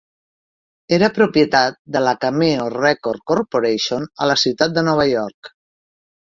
[0.95, 5.53] Era propietat de la Cameo Record Corporation a la ciutat de Nova York.